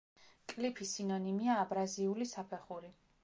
კლიფის 0.53 0.93
სინონიმია 0.99 1.59
აბრაზიული 1.65 2.29
საფეხური. 2.33 2.93